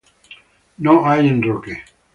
No 0.79 1.05
hay 1.07 1.27
enroque. 1.27 1.83